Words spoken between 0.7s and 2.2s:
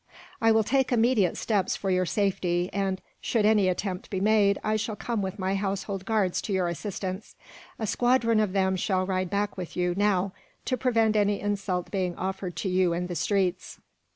immediate steps for your